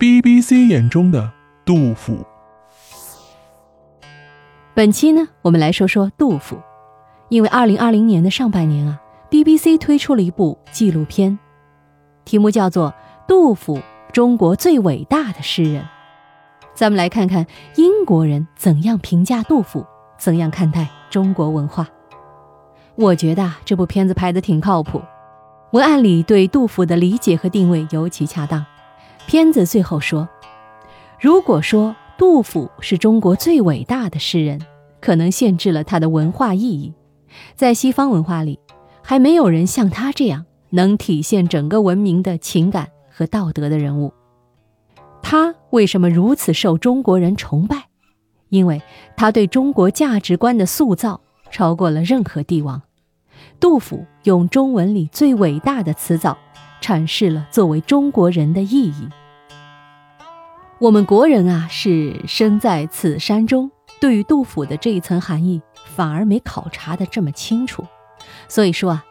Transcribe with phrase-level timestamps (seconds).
[0.00, 1.30] BBC 眼中的
[1.62, 2.24] 杜甫。
[4.72, 6.58] 本期呢，我们来说说杜甫，
[7.28, 11.38] 因为二零二零年的上半年啊，BBC 推出了一部纪录片，
[12.24, 12.88] 题目叫做
[13.28, 13.78] 《杜甫：
[14.10, 15.82] 中国最伟大的诗人》。
[16.72, 17.44] 咱们来看看
[17.76, 19.84] 英国人怎样评价杜甫，
[20.18, 21.86] 怎样看待中国文化。
[22.94, 25.02] 我觉得啊，这部片子拍的挺靠谱，
[25.72, 28.64] 文案里对杜甫的理解和定位尤其恰当。
[29.30, 30.28] 片子最后说，
[31.20, 34.60] 如果说杜甫是中国最伟大的诗人，
[35.00, 36.92] 可能限制了他的文化意义。
[37.54, 38.58] 在西方文化里，
[39.04, 44.12] 还没有人像他这样能体现整个文明的情感和道德的人物。
[45.22, 47.84] 他为什么如此受中国人崇拜？
[48.48, 48.82] 因为
[49.16, 51.20] 他对中国价值观的塑造
[51.52, 52.82] 超过了任何帝王。
[53.60, 56.36] 杜甫用中文里最伟大的词藻，
[56.82, 59.08] 阐释了作为中国人的意义。
[60.80, 67.84] 我们国人啊，是生在此山中，对于杜甫的这一层含义，反而没考察的这么清楚。
[68.48, 69.04] 所以说啊，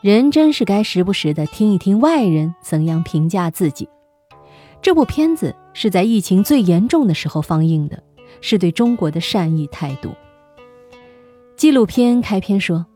[0.00, 3.88] 人真是该时不时的听一听外人怎样评价自己。
[4.80, 8.00] 这部片子是在疫情最严重的时候放映的，
[8.40, 10.10] 是对中国的善意态度。
[11.56, 12.86] 纪录片开篇说。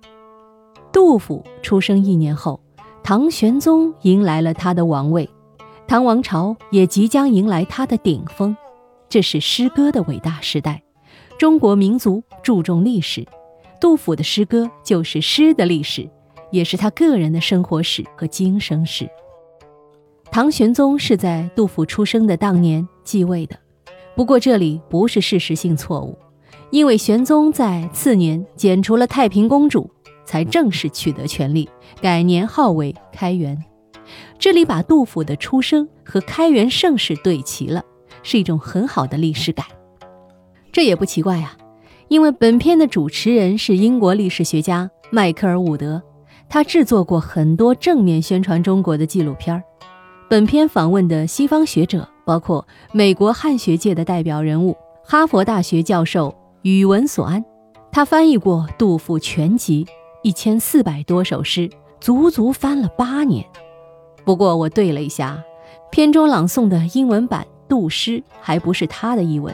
[0.92, 2.60] 杜甫出生一年后，
[3.02, 5.28] 唐玄宗迎来了他的王位，
[5.91, 8.56] 唐王朝也即将迎来它的顶峰。
[9.08, 10.80] 这是诗歌的伟大时代。
[11.36, 13.27] 中国民族注重历史，
[13.80, 16.08] 杜甫的诗歌就是诗的历史，
[16.52, 19.10] 也是他个人的生活史和今生史。
[20.30, 23.56] 唐玄宗是在杜甫出生的当年继位的，
[24.14, 26.16] 不过这里不是事实性错误，
[26.70, 29.91] 因为玄宗在次年剪除了太平公主。
[30.25, 31.69] 才正式取得权力，
[32.00, 33.64] 改年号为开元。
[34.39, 37.83] 这里把杜甫的出生和开元盛世对齐了，
[38.22, 39.66] 是一种很好的历史感。
[40.72, 41.56] 这也不奇怪呀，
[42.08, 46.03] 因为本片的主持人是英国历史学家迈克尔·伍德，
[46.49, 49.62] 他制作过很多正面宣传中国的纪录片儿。
[50.28, 56.32] 本片访问的西方学者包括美国汉学界的代表人物哈佛大学教授
[56.62, 57.44] 宇文所安，
[57.91, 59.87] 他翻译过杜甫全集。
[60.22, 63.43] 一千四百多首诗，足足翻了八年。
[64.30, 65.42] 不过我对了一下，
[65.91, 69.52] 片中朗诵的英文版杜诗还不是他的译文，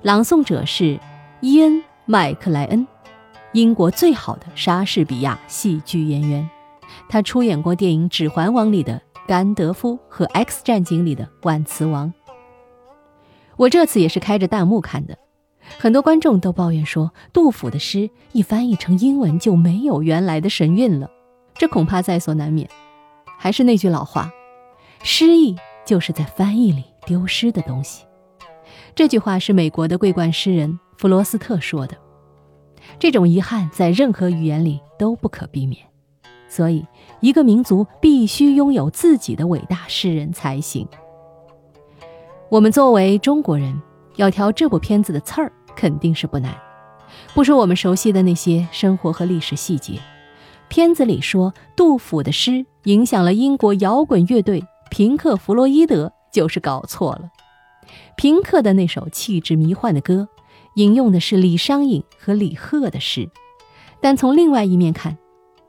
[0.00, 0.98] 朗诵者是
[1.42, 1.72] 伊恩·
[2.06, 2.88] 麦克莱恩，
[3.52, 6.48] 英国最好的莎士比亚戏剧演员。
[7.10, 12.10] 他出演过电影《指环王》里的甘德夫和《X 战警》里的万磁王。
[13.56, 15.18] 我这次也是开着弹幕看的。
[15.78, 21.10] 很多观众都抱怨说，杜甫的诗一翻译成英文就没有原来的神韵了，
[21.52, 22.66] 这恐怕在所难免。
[23.38, 24.30] 还是那句老话，
[25.02, 25.56] 诗意
[25.86, 28.04] 就是在翻译里丢失的东西。
[28.94, 31.96] 这句话是美国的桂冠诗人弗罗斯特说的。
[32.98, 35.86] 这种遗憾在任何语言里都不可避免，
[36.48, 36.84] 所以
[37.20, 40.86] 一个民族必须拥有自己的伟大诗人才行。
[42.50, 43.80] 我们作为中国人，
[44.16, 45.52] 要挑这部片子的刺儿。
[45.76, 46.52] 肯定是不难。
[47.34, 49.92] 不说我们熟悉的那些生活和历史细节，
[50.68, 57.30] 片子里说杜甫的诗影响了英国摇滚乐队平克·弗洛伊德，就是搞错了。
[58.16, 60.28] 平克的那首气质迷幻的歌，
[60.74, 63.28] 引用的是李商隐和李贺的诗。
[64.00, 65.16] 但从另外一面看，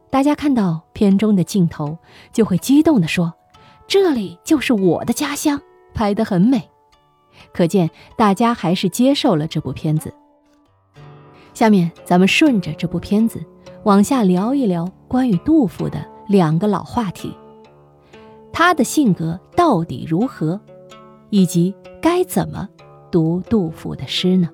[0.10, 1.98] 大家看到片中的镜头，
[2.34, 3.34] 就会激动地说
[3.88, 5.62] ：“这里就是我的家乡，
[5.94, 6.70] 拍得很美。”
[7.54, 10.14] 可见，大家还是接受了这部片子。
[11.54, 13.44] 下面，咱们顺着这部片子
[13.84, 17.34] 往下聊一聊关于杜甫的两个老话题：
[18.52, 20.60] 他的性格到底如何，
[21.30, 22.68] 以及该怎么
[23.10, 24.50] 读杜甫的诗呢？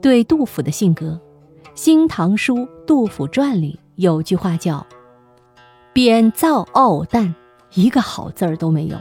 [0.00, 1.20] 对杜甫的性格，
[1.74, 2.56] 《新唐书·
[2.86, 4.86] 杜甫传》里有句话叫
[5.92, 7.34] “贬造傲淡”，
[7.74, 8.96] 一个好字儿都没有。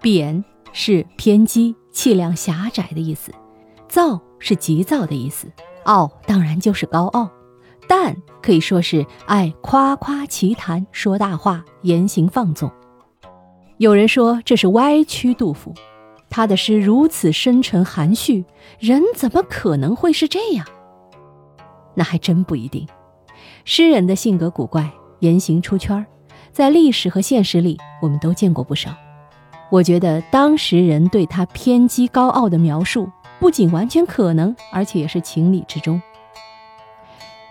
[0.00, 0.44] 贬。
[0.78, 3.32] 是偏激、气量狭窄的意思，
[3.88, 5.50] 躁是急躁的意思，
[5.84, 7.30] 傲当然就是高傲，
[7.88, 12.70] 但可以说是爱夸夸其谈、说大话、言行放纵。
[13.78, 15.74] 有人说这是歪曲杜甫，
[16.30, 18.44] 他的诗如此深沉含蓄，
[18.78, 20.66] 人怎么可能会是这样？
[21.94, 22.86] 那还真不一定。
[23.64, 24.90] 诗人的性格古怪，
[25.20, 26.04] 言行出圈，
[26.52, 28.90] 在历史和现实里，我们都见过不少。
[29.70, 33.10] 我觉得当时人对他偏激高傲的描述，
[33.40, 36.00] 不仅完全可能，而且也是情理之中。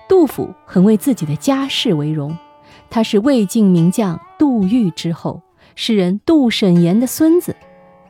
[0.07, 2.37] 杜甫很为自己的家世为荣，
[2.89, 5.41] 他是魏晋名将杜预之后，
[5.75, 7.55] 诗人杜审言的孙子，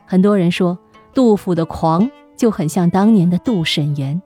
[0.04, 0.78] 很多人说，
[1.14, 4.20] 杜甫的狂就很像当年的杜审言。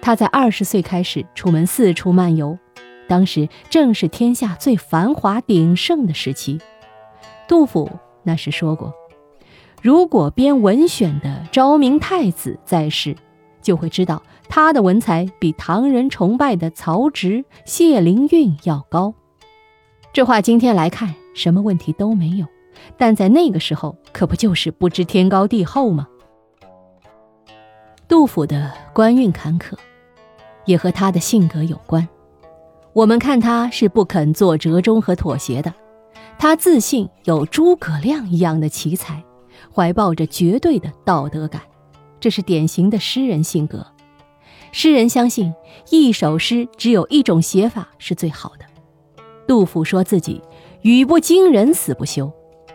[0.00, 2.58] 他在二十岁开始出门四处漫游，
[3.06, 6.58] 当时正是天下最繁华鼎盛的时期。
[7.46, 7.90] 杜甫
[8.22, 8.94] 那时说过
[9.82, 13.14] ：“如果编文选的昭明太子在世，
[13.60, 19.14] 就会知道他的文采比唐人崇拜的曹植、谢灵运要高。”
[20.12, 22.44] 这话今天来看，什么问题都没有，
[22.98, 26.06] 但在那个时候，可不就是不知天高地厚吗？
[28.06, 29.72] 杜甫的官运坎坷。
[30.66, 32.06] 也和他的性格有关。
[32.92, 35.72] 我们看他是不肯做折中和妥协的，
[36.38, 39.24] 他自信有诸葛亮一样的奇才，
[39.74, 41.62] 怀抱着绝对的道德感，
[42.20, 43.84] 这是典型的诗人性格。
[44.72, 45.52] 诗人相信
[45.90, 48.64] 一首诗只有一种写法是最好的。
[49.46, 50.40] 杜甫说自己
[50.82, 52.32] 语不惊人死不休，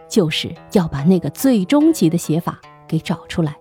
[0.09, 3.55] 就是要把那个最终极的写法给找出来。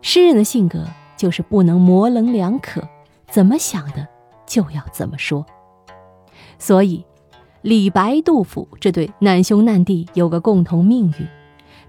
[0.00, 0.84] 诗人的性格
[1.16, 2.82] 就是不能模棱两可。
[3.28, 4.06] 怎么想的，
[4.46, 5.44] 就要怎么说。
[6.58, 7.04] 所以，
[7.60, 11.26] 李白、杜甫这对难兄难弟有个共同命运：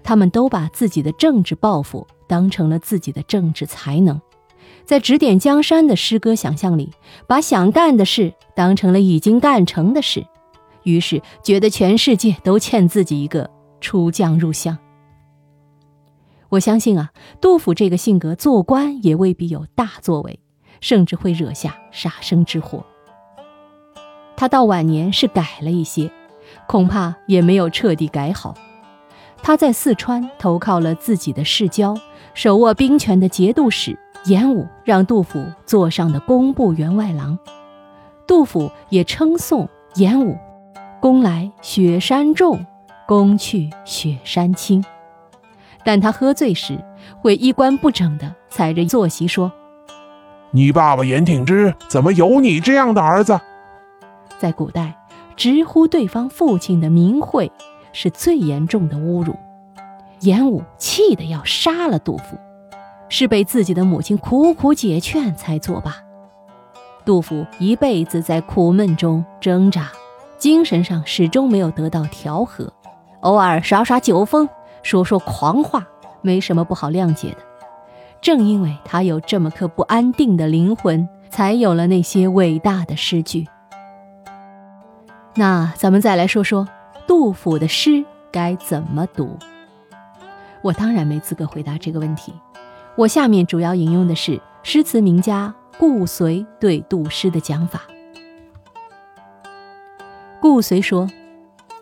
[0.03, 4.19] 他们都把自己的政治抱负当成了自己的政治才能，
[4.87, 6.91] 在指点江山的诗歌想象里，
[7.27, 10.25] 把想干的事当成了已经干成的事，
[10.83, 13.47] 于是觉得全世界都欠自己一个
[13.81, 14.77] 出将入相。
[16.49, 17.11] 我相信啊，
[17.41, 20.39] 杜甫这个性格做官也未必有大作为。
[20.79, 22.85] 甚至会惹下杀身之祸。
[24.35, 26.11] 他到晚年是改了一些，
[26.67, 28.53] 恐怕也没有彻底改好。
[29.41, 31.97] 他在四川投靠了自己的世交，
[32.35, 33.97] 手握兵权的节度使
[34.27, 37.39] 严武，让杜甫做上的工部员外郎。
[38.27, 40.37] 杜甫也称颂严武
[40.99, 42.65] ：“功来雪山重，
[43.07, 44.83] 功去雪山轻。”
[45.85, 46.77] 但他喝醉时
[47.21, 49.49] 会衣冠不整地踩着坐席说。
[50.51, 53.39] 你爸爸严挺之怎么有你这样的儿子？
[54.37, 54.93] 在古代，
[55.37, 57.49] 直呼对方父亲的名讳
[57.93, 59.33] 是最严重的侮辱。
[60.19, 62.37] 严武气得要杀了杜甫，
[63.09, 65.95] 是被自己的母亲苦苦解劝才作罢。
[67.05, 69.89] 杜甫一辈子在苦闷中挣扎，
[70.37, 72.71] 精神上始终没有得到调和，
[73.21, 74.47] 偶尔耍耍酒疯，
[74.83, 75.87] 说说狂话，
[76.21, 77.37] 没什么不好谅解的。
[78.19, 83.47] 正因为他有这么颗不安定的灵魂，才有了那些伟大的诗句。
[85.35, 86.67] 那咱们再来说说
[87.05, 89.37] 杜甫的诗该怎么读？
[90.61, 92.33] 我当然没资格回答这个问题。
[92.97, 97.83] 我下面主要引用的是诗词名家顾随对杜诗的讲法。
[100.41, 101.07] 顾随说：“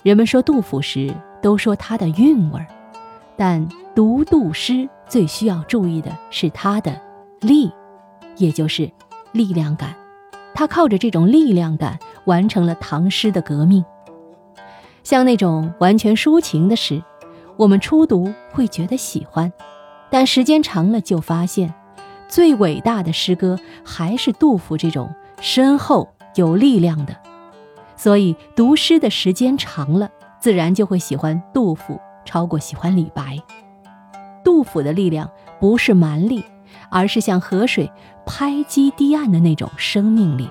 [0.03, 2.67] 人们说杜甫时，都说他的韵味儿，
[3.37, 6.99] 但读杜诗。”最需要注意的是他的
[7.39, 7.71] 力，
[8.37, 8.89] 也就是
[9.33, 9.95] 力量感。
[10.55, 13.85] 他靠着这种力量感完成了唐诗的革命。
[15.03, 17.03] 像那种完全抒情的诗，
[17.55, 19.53] 我们初读会觉得喜欢，
[20.09, 21.73] 但时间长了就发现，
[22.27, 27.15] 最伟大的诗歌还是杜甫这种深厚有力量的。
[27.97, 30.09] 所以读诗的时间长了，
[30.39, 33.37] 自然就会喜欢杜甫，超过喜欢李白。
[34.43, 35.29] 杜甫的力量
[35.59, 36.43] 不是蛮力，
[36.89, 37.91] 而是像河水
[38.25, 40.49] 拍击堤岸的那种生命力。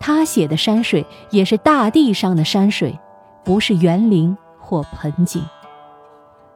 [0.00, 2.98] 他写的山水也是大地上的山水，
[3.44, 5.44] 不是园林或盆景。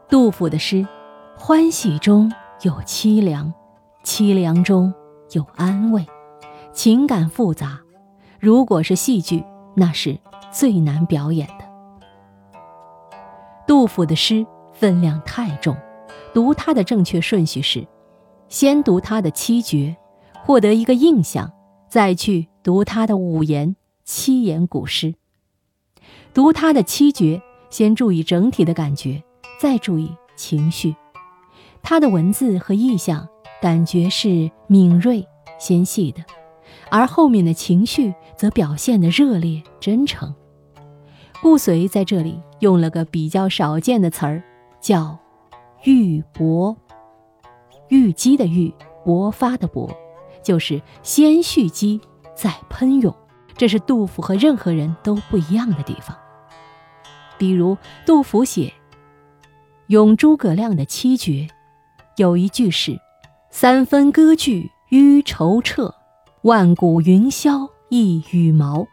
[0.09, 0.87] 杜甫的诗，
[1.39, 3.53] 欢喜中有凄凉，
[4.03, 4.93] 凄凉中
[5.33, 6.05] 有安慰，
[6.73, 7.79] 情感复杂。
[8.41, 10.19] 如果是戏剧，那是
[10.51, 11.65] 最难表演的。
[13.67, 15.77] 杜甫的诗分量太重。
[16.33, 17.87] 读他的正确顺序是，
[18.49, 19.97] 先读他的七绝，
[20.45, 21.53] 获得一个印象，
[21.89, 25.15] 再去读他的五言七言古诗。
[26.35, 27.41] 读他的七绝，
[27.71, 29.23] 先注意整体的感觉，
[29.61, 30.97] 再注意情绪。
[31.89, 33.29] 他的文字和意象，
[33.63, 35.25] 感觉是敏锐
[35.57, 36.21] 纤细的，
[36.91, 40.35] 而后面的情绪则表现的热烈真诚。
[41.41, 44.43] 顾随在这里用了个比较少见的词儿，
[44.81, 45.17] 叫。
[45.85, 46.75] 欲勃，
[47.89, 48.75] 郁积的郁，
[49.05, 49.89] 勃发的勃，
[50.43, 52.01] 就是先蓄积
[52.35, 53.15] 再喷涌。
[53.57, 56.17] 这是杜甫和任何人都不一样的地方。
[57.39, 58.65] 比如杜甫写
[59.87, 61.47] 《咏诸葛亮》的七绝，
[62.17, 62.99] 有一句是
[63.51, 65.95] “三分割据淤筹彻，
[66.43, 68.87] 万古云霄一羽毛”，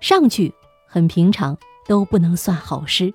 [0.00, 0.52] 上句
[0.88, 1.56] 很平常，
[1.86, 3.14] 都不能算好诗。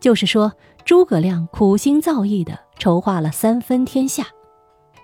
[0.00, 0.52] 就是说。
[0.84, 4.26] 诸葛亮苦心造诣的筹划了三分天下。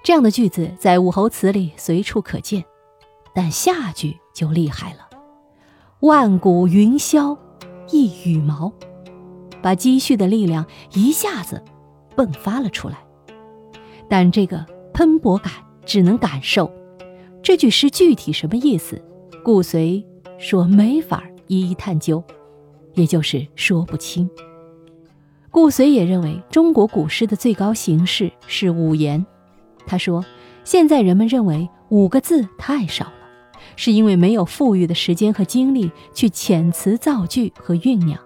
[0.02, 2.64] 这样的句子在武侯祠里随处可见，
[3.34, 5.06] 但下句就厉害了
[6.00, 7.36] ：“万古云霄
[7.90, 8.72] 一羽毛”，
[9.60, 10.64] 把积蓄的力量
[10.94, 11.62] 一下子
[12.16, 13.03] 迸发了出来。
[14.08, 15.52] 但这个喷薄感
[15.84, 16.70] 只能感受，
[17.42, 19.00] 这句诗具体什么意思，
[19.42, 20.04] 顾随
[20.38, 22.22] 说没法一一探究，
[22.94, 24.28] 也就是说不清。
[25.50, 29.24] 顾随也认为中国古诗的最高形式是五言。
[29.86, 30.24] 他说
[30.64, 33.12] ：“现在人们认为五个字太少了，
[33.76, 38.18] 是因为没有富裕的时间和精力去遣词造句和酝酿。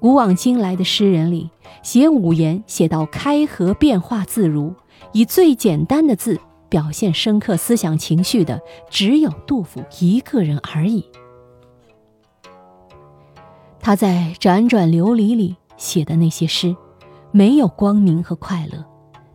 [0.00, 1.50] 古往今来的诗人里，
[1.82, 4.74] 写五言写到开合变化自如，
[5.14, 11.08] 以最简单的字表现深刻思想情绪的，只有杜甫一个人而已。
[13.80, 16.74] 他在辗转流离里写的那些诗，
[17.30, 18.84] 没有光明和快乐。”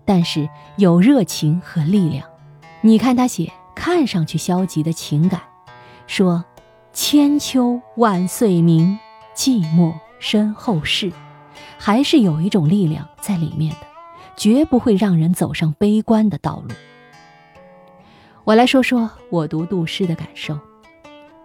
[0.03, 2.27] 但是有热情和力量，
[2.81, 5.39] 你看他写看上去消极的情感，
[6.07, 6.43] 说
[6.91, 8.98] “千秋万岁名，
[9.36, 11.13] 寂寞身后事”，
[11.77, 13.88] 还是有一种力量在里面的，
[14.39, 16.74] 绝不会让人走上悲观的道路。
[18.46, 20.58] 我来说说我读杜诗的感受，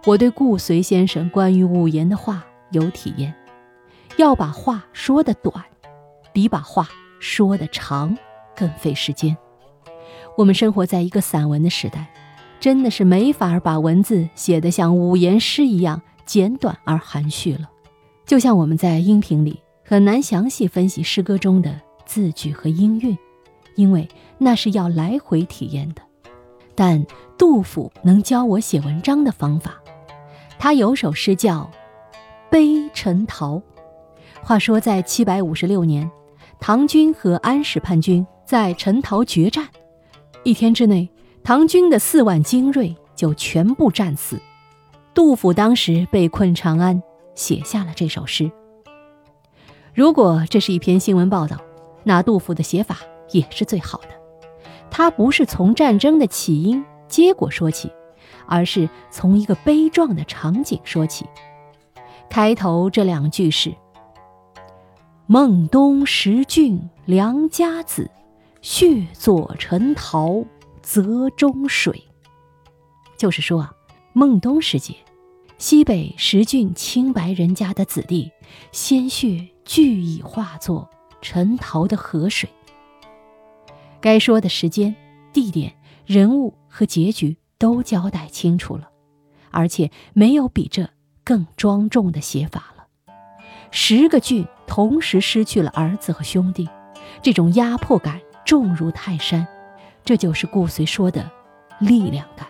[0.07, 3.35] 我对顾随先生关于五言的话有体验，
[4.17, 5.65] 要把话说得短，
[6.33, 8.17] 比把话说得长。
[8.57, 9.37] 更费时间。
[10.37, 12.09] 我们生活在一个散文的时代，
[12.61, 17.69] 真的是没法把文字写得像五言诗一样简短而含蓄了。
[18.25, 23.17] 就像我们在音频里很难详细分析诗歌中的字句和音韵，
[23.75, 24.09] 因为
[24.39, 26.03] 那是要来回体验的。
[26.75, 27.05] 但
[27.39, 29.81] 杜甫能教我写文章的方法。
[30.59, 31.71] 他有首诗叫
[32.51, 33.57] 《悲陈陶》。
[34.43, 36.11] 话说在七百五十六年，
[36.61, 38.27] 唐军和安史叛军。
[38.47, 39.67] 在陈桃决战，
[40.43, 41.09] 一天之内，
[41.43, 44.39] 唐军的四万精锐就全部战死。
[45.15, 47.03] 杜甫当时被困长安，
[47.35, 48.53] 写下了这首诗。
[49.95, 51.57] 如果这是一篇新闻报道，
[52.05, 52.99] 那杜甫的写法
[53.31, 54.09] 也是最好的。
[54.91, 57.91] 他不是从战争的起因、结果说起，
[58.47, 61.27] 而是从一个悲壮的场景说起。
[62.31, 63.75] 开头这两句是
[65.27, 68.11] ：“孟冬十郡良家子。”
[68.63, 70.43] 血作陈桃，
[70.81, 72.03] 泽中水。
[73.19, 73.73] 就是说啊，
[74.15, 74.95] 孟冬时节，
[75.59, 78.33] 西北十郡清白人家的子弟，
[78.73, 80.89] 鲜血俱已化作
[81.25, 82.51] 陈桃的河水。
[84.03, 84.95] 该说的时间、
[85.33, 88.91] 地点、人物和结局都交代清楚了，
[89.51, 90.91] 而且没有比这
[91.25, 92.85] 更庄重的写法了。
[93.71, 96.69] 十个郡同时失去了儿子和兄弟，
[97.23, 98.21] 这种压迫感。
[98.45, 99.49] 重如泰山，
[100.05, 101.31] 这就是顾随说的
[101.79, 102.47] 力量感。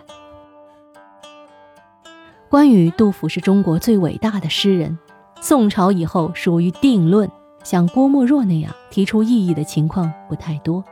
[2.50, 4.99] 关于杜甫是中国最伟大的诗人，
[5.40, 7.31] 宋朝以后属于定论，
[7.64, 10.85] 像郭沫若那样提出异议的情况不太多。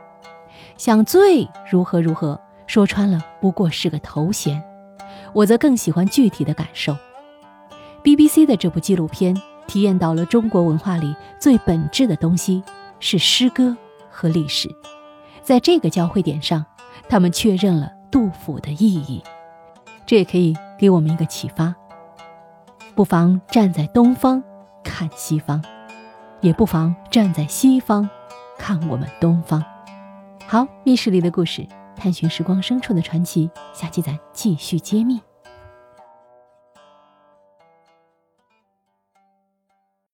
[0.75, 2.37] 像最如何如何，
[2.67, 4.61] 说穿了不过是个头衔。
[5.31, 6.97] 我则更喜欢具体的感受。
[8.03, 12.61] BBC 的这部纪录片体验到了中国文化里最本质的东西，
[12.99, 13.77] 是诗歌。
[14.15, 14.69] 和历史，
[15.41, 16.63] 在这个交汇点上，
[17.09, 19.23] 他们确认了杜甫的意义。
[20.05, 21.73] 这也可以给我们一个启发：
[22.93, 24.43] 不妨站在东方
[24.83, 25.65] 看西方，
[26.43, 28.07] 也不妨站在西方
[28.59, 29.63] 看我们东方。
[30.45, 35.19] 好，密室里的故事，探寻时光深处的传奇，下期咱继续揭秘。